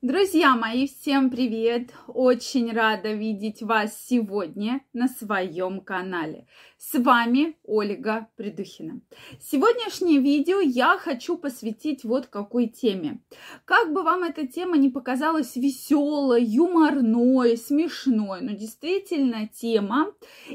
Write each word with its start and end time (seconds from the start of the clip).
Друзья 0.00 0.54
мои, 0.54 0.86
всем 0.86 1.28
привет! 1.28 1.90
Очень 2.06 2.70
рада 2.70 3.14
видеть 3.14 3.62
вас 3.62 4.00
сегодня 4.06 4.80
на 4.92 5.08
своем 5.08 5.80
канале. 5.80 6.46
С 6.78 6.96
вами 6.96 7.56
Ольга 7.64 8.28
Придухина. 8.36 9.00
Сегодняшнее 9.40 10.20
видео 10.20 10.60
я 10.60 10.96
хочу 10.98 11.36
посвятить 11.36 12.04
вот 12.04 12.28
какой 12.28 12.68
теме. 12.68 13.18
Как 13.64 13.92
бы 13.92 14.04
вам 14.04 14.22
эта 14.22 14.46
тема 14.46 14.76
не 14.76 14.88
показалась 14.88 15.56
веселой, 15.56 16.44
юморной, 16.44 17.56
смешной, 17.56 18.40
но 18.40 18.52
действительно 18.52 19.48
тема 19.48 20.12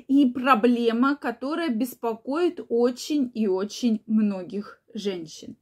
и 0.07 0.25
проблема, 0.25 1.17
которая 1.17 1.67
беспокоит 1.67 2.61
очень 2.69 3.29
и 3.33 3.49
очень 3.49 4.01
многих 4.07 4.79
женщин. 4.93 5.55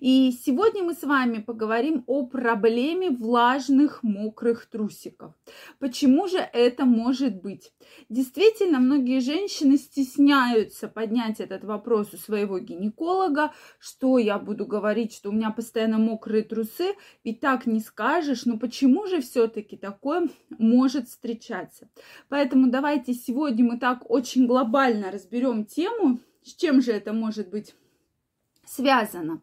И 0.00 0.32
сегодня 0.44 0.82
мы 0.82 0.94
с 0.94 1.02
вами 1.02 1.38
поговорим 1.38 2.04
о 2.06 2.26
проблеме 2.26 3.10
влажных 3.10 4.02
мокрых 4.02 4.66
трусиков. 4.66 5.34
Почему 5.78 6.28
же 6.28 6.38
это 6.38 6.84
может 6.84 7.40
быть? 7.42 7.72
Действительно, 8.08 8.78
многие 8.78 9.20
женщины 9.20 9.76
стесняются 9.76 10.88
поднять 10.88 11.40
этот 11.40 11.64
вопрос 11.64 12.14
у 12.14 12.16
своего 12.16 12.58
гинеколога, 12.58 13.52
что 13.78 14.18
я 14.18 14.38
буду 14.38 14.66
говорить, 14.66 15.14
что 15.14 15.30
у 15.30 15.32
меня 15.32 15.50
постоянно 15.50 15.98
мокрые 15.98 16.42
трусы, 16.42 16.94
ведь 17.24 17.40
так 17.40 17.66
не 17.66 17.80
скажешь, 17.80 18.44
но 18.44 18.58
почему 18.58 19.06
же 19.06 19.20
все-таки 19.20 19.76
такое 19.76 20.28
может 20.50 21.08
встречаться? 21.08 21.88
Поэтому 22.28 22.70
давайте 22.70 23.14
сегодня 23.14 23.64
мы 23.64 23.78
так 23.78 24.10
очень 24.10 24.46
глобально 24.46 25.10
разберем 25.10 25.64
тему, 25.64 26.20
с 26.42 26.54
чем 26.54 26.80
же 26.80 26.92
это 26.92 27.12
может 27.12 27.50
быть 27.50 27.74
связано. 28.68 29.42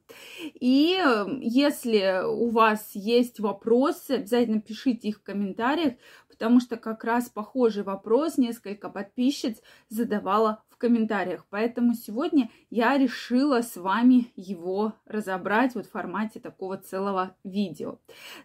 И 0.53 0.93
эм, 0.93 1.39
если 1.41 2.23
у 2.25 2.49
вас 2.49 2.91
есть 2.93 3.39
вопросы, 3.39 4.11
обязательно 4.11 4.61
пишите 4.61 5.09
их 5.09 5.17
в 5.17 5.23
комментариях, 5.23 5.93
потому 6.29 6.59
что 6.59 6.77
как 6.77 7.03
раз 7.03 7.29
похожий 7.29 7.83
вопрос 7.83 8.37
несколько 8.37 8.89
подписчиц 8.89 9.61
задавала 9.89 10.63
в 10.69 10.77
комментариях. 10.77 11.45
Поэтому 11.49 11.93
сегодня 11.93 12.49
я 12.69 12.97
решила 12.97 13.61
с 13.61 13.77
вами 13.77 14.33
его 14.35 14.93
разобрать 15.05 15.73
вот 15.73 15.85
в 15.85 15.91
формате 15.91 16.41
такого 16.41 16.77
целого 16.77 17.35
видео. 17.45 17.99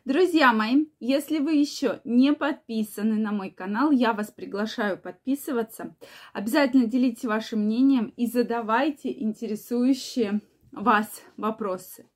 Друзья 0.04 0.52
мои, 0.52 0.86
если 1.00 1.40
вы 1.40 1.54
еще 1.54 2.00
не 2.04 2.32
подписаны 2.32 3.16
на 3.16 3.32
мой 3.32 3.50
канал, 3.50 3.90
я 3.90 4.12
вас 4.12 4.30
приглашаю 4.30 4.96
подписываться. 4.96 5.96
Обязательно 6.32 6.86
делитесь 6.86 7.24
вашим 7.24 7.64
мнением 7.64 8.12
и 8.16 8.26
задавайте 8.26 9.10
интересующие 9.10 10.40
вас 10.72 11.22
вопросы. 11.36 12.06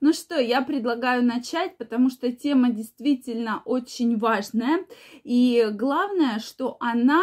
Ну 0.00 0.12
что, 0.12 0.38
я 0.38 0.62
предлагаю 0.62 1.24
начать, 1.24 1.76
потому 1.76 2.10
что 2.10 2.32
тема 2.32 2.70
действительно 2.70 3.62
очень 3.64 4.18
важная. 4.18 4.84
И 5.22 5.68
главное, 5.72 6.38
что 6.38 6.76
она 6.80 7.22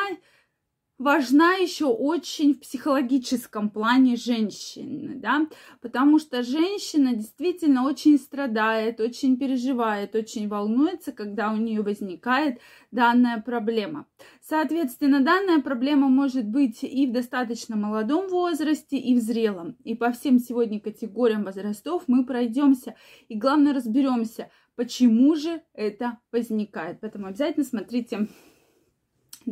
важна 0.98 1.56
еще 1.56 1.86
очень 1.86 2.54
в 2.54 2.60
психологическом 2.60 3.70
плане 3.70 4.16
женщины, 4.16 5.16
да, 5.16 5.48
потому 5.82 6.20
что 6.20 6.44
женщина 6.44 7.14
действительно 7.14 7.86
очень 7.86 8.18
страдает, 8.18 9.00
очень 9.00 9.38
переживает, 9.38 10.16
очень 10.16 10.48
волнуется, 10.48 11.12
когда 11.12 11.52
у 11.52 11.58
нее 11.58 11.82
возникает 11.82 12.60
данная 12.92 13.42
проблема. 13.42 14.06
Соответственно, 14.42 15.22
данная 15.22 15.62
проблема 15.62 16.10
может 16.10 16.46
быть 16.46 16.84
и 16.84 17.06
в 17.06 17.12
достаточно 17.12 17.76
молодом 17.76 18.28
возрасте, 18.30 18.98
и 18.98 19.16
в 19.16 19.20
зрелом. 19.22 19.76
И 19.84 19.96
по 19.96 20.12
всем 20.12 20.40
сегодня 20.40 20.80
категориям 20.80 21.44
возрастов 21.44 22.04
мы 22.08 22.26
пройдемся 22.26 22.96
и, 23.28 23.38
главное, 23.38 23.74
разберемся, 23.74 24.50
почему 24.76 25.36
же 25.36 25.62
это 25.74 26.20
возникает. 26.32 27.00
Поэтому 27.02 27.28
обязательно 27.28 27.66
смотрите 27.66 28.28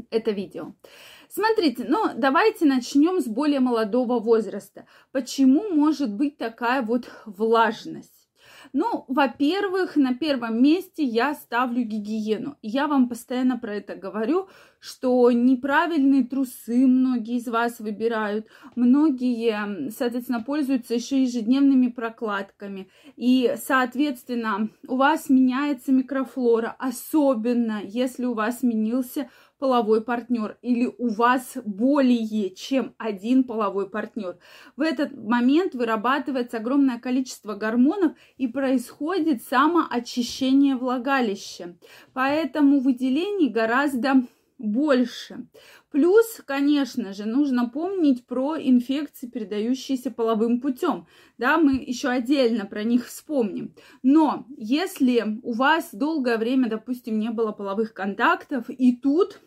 это 0.09 0.31
видео. 0.31 0.73
Смотрите, 1.29 1.85
ну 1.87 2.09
давайте 2.15 2.65
начнем 2.65 3.19
с 3.19 3.25
более 3.25 3.59
молодого 3.59 4.19
возраста. 4.19 4.85
Почему 5.11 5.69
может 5.69 6.13
быть 6.13 6.37
такая 6.37 6.81
вот 6.81 7.09
влажность? 7.25 8.15
Ну, 8.73 9.05
во-первых, 9.07 9.95
на 9.95 10.13
первом 10.13 10.61
месте 10.61 11.03
я 11.03 11.33
ставлю 11.33 11.83
гигиену. 11.83 12.57
Я 12.61 12.87
вам 12.87 13.07
постоянно 13.07 13.57
про 13.57 13.75
это 13.75 13.95
говорю, 13.95 14.49
что 14.79 15.31
неправильные 15.31 16.23
трусы 16.23 16.85
многие 16.85 17.37
из 17.37 17.47
вас 17.47 17.79
выбирают, 17.79 18.47
многие, 18.75 19.89
соответственно, 19.91 20.43
пользуются 20.43 20.93
еще 20.95 21.23
ежедневными 21.23 21.87
прокладками. 21.87 22.89
И, 23.15 23.55
соответственно, 23.63 24.69
у 24.87 24.97
вас 24.97 25.29
меняется 25.29 25.91
микрофлора, 25.91 26.75
особенно 26.77 27.81
если 27.83 28.25
у 28.25 28.33
вас 28.33 28.59
сменился 28.59 29.29
половой 29.59 30.01
партнер 30.01 30.57
или 30.61 30.93
у 30.97 31.09
вас 31.09 31.57
более 31.65 32.53
чем 32.53 32.93
один 32.97 33.43
половой 33.43 33.89
партнер. 33.89 34.37
В 34.75 34.81
этот 34.81 35.15
момент 35.15 35.73
вырабатывается 35.73 36.57
огромное 36.57 36.99
количество 36.99 37.55
гормонов 37.55 38.13
и 38.37 38.47
происходит 38.47 39.43
самоочищение 39.43 40.75
влагалища. 40.75 41.75
Поэтому 42.13 42.79
выделений 42.79 43.49
гораздо 43.49 44.25
больше. 44.57 45.47
Плюс, 45.91 46.41
конечно 46.45 47.13
же, 47.13 47.25
нужно 47.25 47.69
помнить 47.69 48.25
про 48.25 48.57
инфекции, 48.57 49.27
передающиеся 49.27 50.11
половым 50.11 50.61
путем. 50.61 51.07
Да, 51.37 51.57
мы 51.57 51.75
еще 51.75 52.09
отдельно 52.09 52.65
про 52.65 52.83
них 52.83 53.07
вспомним. 53.07 53.75
Но 54.03 54.45
если 54.57 55.39
у 55.43 55.53
вас 55.53 55.89
долгое 55.93 56.37
время, 56.37 56.69
допустим, 56.69 57.19
не 57.19 57.29
было 57.29 57.51
половых 57.51 57.93
контактов, 57.93 58.69
и 58.69 58.95
тут 58.95 59.41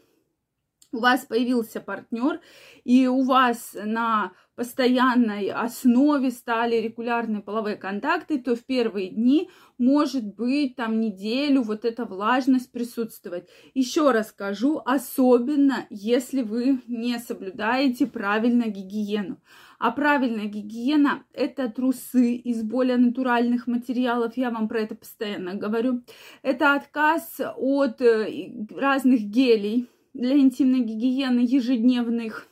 у 0.92 0.98
вас 0.98 1.26
появился 1.26 1.80
партнер, 1.80 2.40
и 2.84 3.06
у 3.06 3.22
вас 3.22 3.76
на 3.84 4.32
постоянной 4.56 5.50
основе 5.50 6.32
стали 6.32 6.76
регулярные 6.76 7.42
половые 7.42 7.76
контакты, 7.76 8.38
то 8.40 8.56
в 8.56 8.64
первые 8.64 9.10
дни 9.10 9.50
может 9.78 10.34
быть 10.34 10.74
там 10.74 10.98
неделю 10.98 11.62
вот 11.62 11.84
эта 11.84 12.04
влажность 12.04 12.72
присутствовать. 12.72 13.48
Еще 13.74 14.10
раз 14.10 14.30
скажу, 14.30 14.82
особенно 14.84 15.86
если 15.90 16.42
вы 16.42 16.80
не 16.88 17.18
соблюдаете 17.20 18.06
правильно 18.06 18.64
гигиену. 18.64 19.40
А 19.78 19.92
правильная 19.92 20.46
гигиена– 20.46 21.22
это 21.32 21.68
трусы 21.68 22.34
из 22.34 22.64
более 22.64 22.96
натуральных 22.96 23.68
материалов, 23.68 24.36
я 24.36 24.50
вам 24.50 24.66
про 24.66 24.80
это 24.80 24.96
постоянно 24.96 25.54
говорю. 25.54 26.02
Это 26.42 26.74
отказ 26.74 27.40
от 27.56 28.00
э, 28.00 28.66
разных 28.74 29.20
гелей, 29.20 29.88
для 30.14 30.36
интимной 30.36 30.80
гигиены 30.80 31.40
ежедневных. 31.40 32.46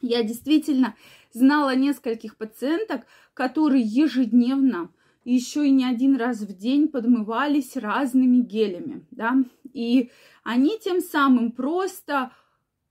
Я 0.00 0.22
действительно 0.22 0.94
знала 1.32 1.74
нескольких 1.74 2.36
пациенток, 2.36 3.06
которые 3.34 3.82
ежедневно, 3.82 4.90
еще 5.24 5.66
и 5.66 5.70
не 5.70 5.84
один 5.84 6.16
раз 6.16 6.40
в 6.40 6.56
день 6.56 6.88
подмывались 6.88 7.76
разными 7.76 8.40
гелями, 8.40 9.06
да, 9.10 9.36
и 9.72 10.10
они 10.42 10.78
тем 10.82 11.00
самым 11.00 11.52
просто 11.52 12.32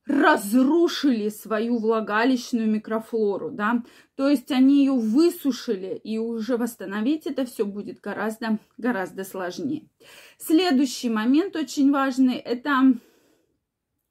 разрушили 0.06 1.30
свою 1.30 1.80
влагалищную 1.80 2.68
микрофлору, 2.68 3.52
да, 3.52 3.84
то 4.16 4.30
есть 4.30 4.52
они 4.52 4.80
ее 4.80 4.94
высушили, 4.94 6.00
и 6.02 6.18
уже 6.18 6.58
восстановить 6.58 7.26
это 7.26 7.46
все 7.46 7.66
будет 7.66 8.00
гораздо, 8.00 8.60
гораздо 8.78 9.24
сложнее. 9.24 9.90
Следующий 10.38 11.10
момент 11.10 11.56
очень 11.56 11.92
важный, 11.92 12.36
это 12.36 12.94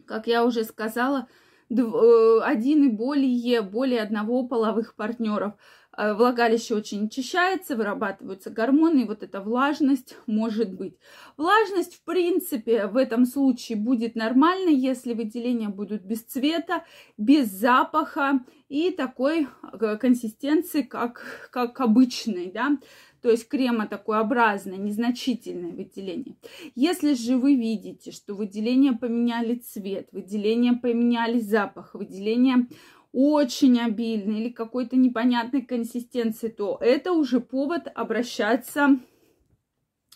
как 0.06 0.26
я 0.26 0.44
уже 0.44 0.64
сказала, 0.64 1.28
э, 1.70 2.40
один 2.42 2.84
и 2.84 2.88
более, 2.88 3.62
более 3.62 4.02
одного 4.02 4.46
половых 4.46 4.94
партнеров. 4.94 5.54
Э, 5.96 6.12
влагалище 6.12 6.74
очень 6.74 7.06
очищается, 7.06 7.74
вырабатываются 7.74 8.50
гормоны, 8.50 9.00
и 9.00 9.04
вот 9.04 9.22
эта 9.22 9.40
влажность 9.40 10.16
может 10.26 10.74
быть. 10.74 10.96
Влажность, 11.36 11.94
в 11.94 12.04
принципе, 12.04 12.86
в 12.86 12.97
этом 12.97 13.24
случае 13.24 13.78
будет 13.78 14.14
нормальной, 14.14 14.74
если 14.74 15.14
выделения 15.14 15.68
будут 15.68 16.03
без 16.03 16.22
цвета, 16.22 16.84
без 17.16 17.48
запаха 17.48 18.41
и 18.68 18.91
такой 18.91 19.48
э, 19.72 19.97
консистенции, 19.97 20.82
как, 20.82 21.48
как 21.50 21.80
обычной, 21.80 22.50
да 22.52 22.76
то 23.22 23.30
есть 23.30 23.48
крема 23.48 23.86
такообразное, 23.86 24.77
незначительное 24.77 25.72
выделение. 25.72 26.36
Если 26.74 27.15
же 27.15 27.36
вы 27.36 27.54
видите, 27.54 28.13
что 28.13 28.34
выделения 28.34 28.92
поменяли 28.92 29.57
цвет, 29.57 30.09
выделения 30.13 30.74
поменяли 30.74 31.41
запах, 31.41 31.95
выделения 31.95 32.68
очень 33.13 33.80
обильные 33.80 34.42
или 34.42 34.51
какой-то 34.51 34.97
непонятной 34.97 35.63
консистенции, 35.63 36.48
то 36.48 36.78
это 36.80 37.13
уже 37.13 37.41
повод 37.41 37.89
обращаться 37.95 38.98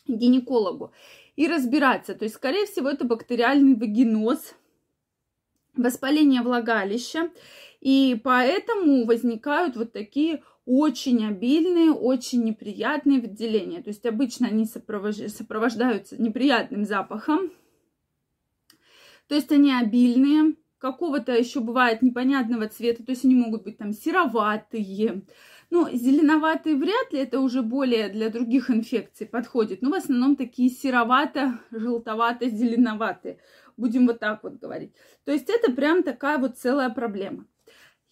к 0.06 0.11
гинекологу 0.11 0.93
и 1.37 1.49
разбираться. 1.49 2.14
То 2.14 2.25
есть, 2.25 2.35
скорее 2.35 2.67
всего, 2.67 2.91
это 2.91 3.06
бактериальный 3.06 3.75
вагиноз, 3.75 4.55
воспаление 5.75 6.43
влагалища, 6.43 7.31
и 7.81 8.20
поэтому 8.23 9.06
возникают 9.06 9.76
вот 9.76 9.93
такие 9.93 10.43
очень 10.72 11.26
обильные, 11.26 11.90
очень 11.90 12.44
неприятные 12.44 13.20
выделения. 13.20 13.82
То 13.82 13.88
есть 13.88 14.06
обычно 14.06 14.46
они 14.46 14.67
сопровождаются 14.67 16.22
неприятным 16.22 16.84
запахом. 16.84 17.50
То 19.26 19.34
есть 19.34 19.50
они 19.50 19.75
обильные, 19.75 20.55
какого-то 20.78 21.37
еще 21.37 21.58
бывает 21.58 22.02
непонятного 22.02 22.69
цвета, 22.69 23.02
то 23.05 23.11
есть 23.11 23.25
они 23.25 23.34
могут 23.34 23.64
быть 23.64 23.78
там 23.78 23.93
сероватые, 23.93 25.25
ну, 25.70 25.88
зеленоватые 25.93 26.76
вряд 26.76 27.12
ли, 27.12 27.19
это 27.19 27.40
уже 27.40 27.62
более 27.62 28.08
для 28.08 28.31
других 28.31 28.70
инфекций 28.70 29.26
подходит, 29.26 29.82
но 29.82 29.90
в 29.90 29.94
основном 29.94 30.37
такие 30.37 30.70
серовато-желтовато-зеленоватые, 30.70 33.38
будем 33.76 34.06
вот 34.06 34.20
так 34.20 34.44
вот 34.44 34.55
говорить. 34.55 34.94
То 35.25 35.32
есть 35.32 35.50
это 35.50 35.72
прям 35.72 36.05
такая 36.05 36.38
вот 36.38 36.58
целая 36.58 36.90
проблема. 36.90 37.44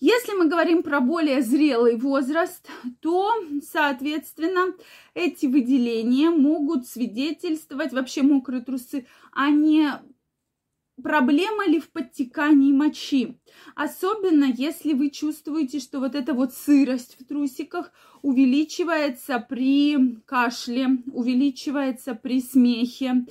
Если 0.00 0.32
мы 0.32 0.46
говорим 0.48 0.84
про 0.84 1.00
более 1.00 1.42
зрелый 1.42 1.96
возраст, 1.96 2.68
то, 3.00 3.34
соответственно, 3.68 4.74
эти 5.14 5.46
выделения 5.46 6.30
могут 6.30 6.86
свидетельствовать, 6.86 7.92
вообще 7.92 8.22
мокрые 8.22 8.62
трусы, 8.62 9.06
о 9.32 9.50
не 9.50 9.90
проблема 11.02 11.66
ли 11.66 11.80
в 11.80 11.90
подтекании 11.90 12.72
мочи? 12.72 13.40
Особенно 13.74 14.44
если 14.44 14.92
вы 14.92 15.10
чувствуете, 15.10 15.80
что 15.80 15.98
вот 15.98 16.14
эта 16.14 16.32
вот 16.32 16.54
сырость 16.54 17.16
в 17.18 17.24
трусиках 17.24 17.90
увеличивается 18.22 19.44
при 19.48 20.16
кашле, 20.26 20.98
увеличивается 21.12 22.14
при 22.14 22.40
смехе. 22.40 23.26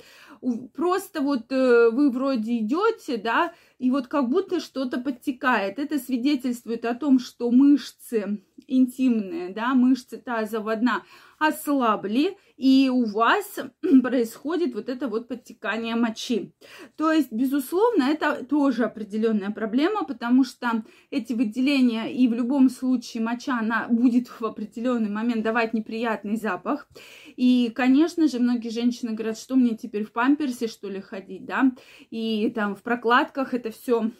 Просто 0.74 1.20
вот 1.20 1.50
э, 1.50 1.90
вы 1.90 2.10
вроде 2.10 2.58
идете, 2.58 3.16
да, 3.16 3.52
и 3.78 3.90
вот 3.90 4.08
как 4.08 4.28
будто 4.28 4.60
что-то 4.60 5.00
подтекает. 5.00 5.78
Это 5.78 5.98
свидетельствует 5.98 6.84
о 6.84 6.94
том, 6.94 7.18
что 7.18 7.50
мышцы 7.50 8.42
интимные, 8.66 9.50
да, 9.50 9.74
мышцы 9.74 10.18
тазового 10.18 10.76
дна 10.76 11.02
ослабли, 11.38 12.36
и 12.56 12.90
у 12.92 13.04
вас 13.04 13.60
происходит 14.02 14.74
вот 14.74 14.88
это 14.88 15.06
вот 15.08 15.28
подтекание 15.28 15.94
мочи. 15.94 16.52
То 16.96 17.12
есть, 17.12 17.30
безусловно, 17.32 18.02
это 18.04 18.44
тоже 18.44 18.84
определенная 18.84 19.50
проблема, 19.50 20.04
потому 20.04 20.42
что 20.42 20.82
эти 21.10 21.32
выделения 21.32 22.12
и 22.12 22.26
в 22.26 22.34
любом 22.34 22.68
случае 22.68 23.22
моча, 23.22 23.60
она 23.60 23.86
будет 23.88 24.28
в 24.28 24.44
определенный 24.44 25.10
момент 25.10 25.44
давать 25.44 25.72
неприятный 25.72 26.36
запах. 26.36 26.88
И, 27.36 27.70
конечно 27.74 28.26
же, 28.26 28.40
многие 28.40 28.70
женщины 28.70 29.12
говорят, 29.12 29.38
что 29.38 29.54
мне 29.54 29.76
теперь 29.76 30.04
в 30.04 30.12
памперсе, 30.12 30.66
что 30.66 30.88
ли, 30.88 31.00
ходить, 31.00 31.44
да, 31.44 31.70
и 32.10 32.50
там 32.52 32.74
в 32.74 32.82
прокладках 32.82 33.54
это 33.54 33.67
все 33.70 34.10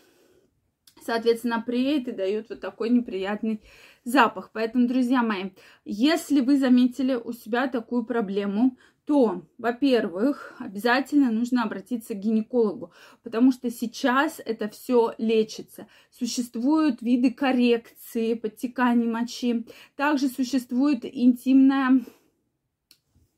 соответственно, 1.04 1.62
преет 1.62 2.08
и 2.08 2.12
дает 2.12 2.50
вот 2.50 2.60
такой 2.60 2.90
неприятный 2.90 3.62
запах. 4.04 4.50
Поэтому, 4.52 4.86
друзья 4.86 5.22
мои, 5.22 5.50
если 5.84 6.40
вы 6.40 6.58
заметили 6.58 7.14
у 7.14 7.32
себя 7.32 7.68
такую 7.68 8.04
проблему, 8.04 8.76
то, 9.06 9.42
во-первых, 9.56 10.54
обязательно 10.58 11.30
нужно 11.30 11.62
обратиться 11.62 12.12
к 12.12 12.18
гинекологу, 12.18 12.92
потому 13.22 13.52
что 13.52 13.70
сейчас 13.70 14.38
это 14.44 14.68
все 14.68 15.14
лечится. 15.16 15.86
Существуют 16.10 17.00
виды 17.00 17.32
коррекции 17.32 18.34
подтекания 18.34 19.10
мочи, 19.10 19.66
также 19.96 20.28
существует 20.28 21.06
интимная 21.06 22.04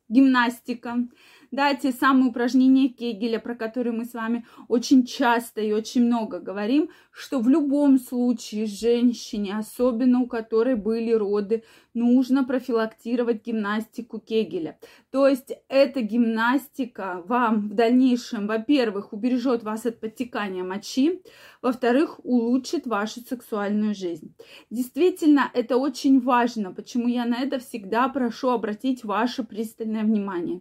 гимнастика, 0.08 1.06
да, 1.50 1.74
те 1.74 1.90
самые 1.92 2.30
упражнения 2.30 2.88
Кегеля, 2.88 3.40
про 3.40 3.54
которые 3.54 3.92
мы 3.92 4.04
с 4.04 4.14
вами 4.14 4.46
очень 4.68 5.04
часто 5.04 5.60
и 5.60 5.72
очень 5.72 6.04
много 6.04 6.38
говорим, 6.38 6.90
что 7.10 7.40
в 7.40 7.48
любом 7.48 7.98
случае 7.98 8.66
женщине, 8.66 9.58
особенно 9.58 10.20
у 10.20 10.26
которой 10.26 10.76
были 10.76 11.12
роды, 11.12 11.64
нужно 11.94 12.44
профилактировать 12.44 13.44
гимнастику 13.44 14.20
Кегеля. 14.20 14.78
То 15.10 15.26
есть 15.26 15.52
эта 15.68 16.00
гимнастика 16.00 17.22
вам 17.26 17.68
в 17.68 17.74
дальнейшем, 17.74 18.46
во-первых, 18.46 19.12
убережет 19.12 19.62
вас 19.62 19.86
от 19.86 20.00
подтекания 20.00 20.64
мочи, 20.64 21.22
во-вторых, 21.62 22.20
улучшит 22.24 22.86
вашу 22.86 23.20
сексуальную 23.20 23.94
жизнь. 23.94 24.34
Действительно, 24.70 25.50
это 25.54 25.76
очень 25.76 26.20
важно, 26.20 26.72
почему 26.72 27.08
я 27.08 27.24
на 27.24 27.40
это 27.42 27.58
всегда 27.58 28.08
прошу 28.08 28.50
обратить 28.50 29.04
ваше 29.04 29.44
пристальное 29.44 30.04
внимание 30.04 30.60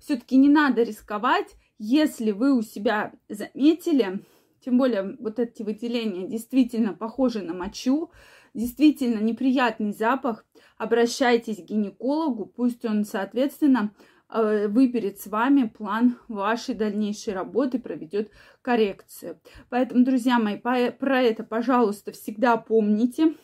все-таки 0.00 0.36
не 0.36 0.48
надо 0.48 0.82
рисковать, 0.82 1.56
если 1.78 2.32
вы 2.32 2.56
у 2.56 2.62
себя 2.62 3.12
заметили, 3.28 4.24
тем 4.64 4.76
более 4.76 5.16
вот 5.20 5.38
эти 5.38 5.62
выделения 5.62 6.26
действительно 6.26 6.92
похожи 6.94 7.40
на 7.42 7.54
мочу, 7.54 8.10
действительно 8.52 9.20
неприятный 9.20 9.92
запах, 9.92 10.44
обращайтесь 10.80 11.58
к 11.58 11.66
гинекологу, 11.66 12.46
пусть 12.46 12.86
он, 12.86 13.04
соответственно, 13.04 13.94
э, 14.30 14.66
выберет 14.66 15.20
с 15.20 15.26
вами 15.26 15.68
план 15.68 16.16
вашей 16.26 16.74
дальнейшей 16.74 17.34
работы, 17.34 17.78
проведет 17.78 18.30
коррекцию. 18.62 19.38
Поэтому, 19.68 20.06
друзья 20.06 20.38
мои, 20.38 20.56
про 20.56 21.22
это, 21.22 21.44
пожалуйста, 21.44 22.12
всегда 22.12 22.56
помните. 22.56 23.34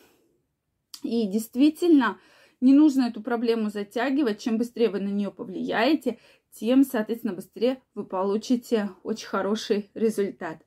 И 1.03 1.27
действительно, 1.27 2.17
не 2.59 2.73
нужно 2.73 3.03
эту 3.03 3.21
проблему 3.21 3.69
затягивать. 3.69 4.41
Чем 4.41 4.57
быстрее 4.57 4.89
вы 4.89 4.99
на 4.99 5.09
нее 5.09 5.29
повлияете, 5.29 6.17
тем, 6.59 6.83
соответственно, 6.83 7.33
быстрее 7.33 7.81
вы 7.95 8.05
получите 8.05 8.89
очень 9.03 9.27
хороший 9.27 9.89
результат. 9.93 10.57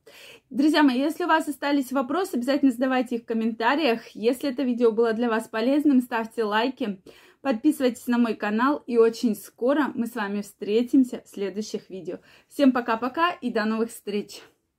Друзья 0.51 0.83
мои, 0.83 0.99
если 0.99 1.25
у 1.25 1.29
вас 1.29 1.49
остались 1.49 1.93
вопросы, 1.93 2.35
обязательно 2.35 2.73
задавайте 2.73 3.17
их 3.17 3.23
в 3.23 3.27
комментариях. 3.27 4.09
Если 4.09 4.51
это 4.51 4.63
видео 4.63 4.93
было 4.93 5.13
для 5.13 5.29
вас 5.29 5.49
полезным, 5.49 6.01
ставьте 6.01 6.45
лайки, 6.45 7.03
подписывайтесь 7.41 8.07
на 8.07 8.19
мой 8.19 8.35
канал, 8.35 8.83
и 8.87 8.99
очень 8.99 9.35
скоро 9.35 9.91
мы 9.95 10.07
с 10.07 10.15
вами 10.15 10.43
встретимся 10.43 11.23
в 11.25 11.29
следующих 11.29 11.91
видео. 11.91 12.19
Всем 12.49 12.73
пока-пока 12.73 13.33
и 13.33 13.51
до 13.51 13.65
новых 13.65 13.91
встреч! 13.91 14.43